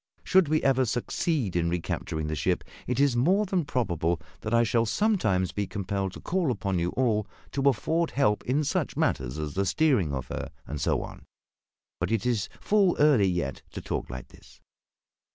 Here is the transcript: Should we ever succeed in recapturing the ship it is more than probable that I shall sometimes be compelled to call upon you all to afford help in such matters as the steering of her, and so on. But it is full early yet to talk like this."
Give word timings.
Should 0.23 0.47
we 0.47 0.63
ever 0.63 0.83
succeed 0.83 1.55
in 1.55 1.69
recapturing 1.69 2.25
the 2.25 2.33
ship 2.35 2.63
it 2.87 2.99
is 2.99 3.15
more 3.15 3.45
than 3.45 3.65
probable 3.65 4.19
that 4.39 4.51
I 4.51 4.63
shall 4.63 4.87
sometimes 4.87 5.51
be 5.51 5.67
compelled 5.67 6.13
to 6.13 6.19
call 6.19 6.49
upon 6.49 6.79
you 6.79 6.89
all 6.97 7.27
to 7.51 7.69
afford 7.69 8.09
help 8.09 8.43
in 8.45 8.63
such 8.63 8.97
matters 8.97 9.37
as 9.37 9.53
the 9.53 9.63
steering 9.63 10.11
of 10.11 10.25
her, 10.29 10.49
and 10.65 10.81
so 10.81 11.03
on. 11.03 11.25
But 11.99 12.11
it 12.11 12.25
is 12.25 12.49
full 12.59 12.95
early 12.97 13.27
yet 13.27 13.61
to 13.73 13.79
talk 13.81 14.09
like 14.09 14.29
this." 14.29 14.59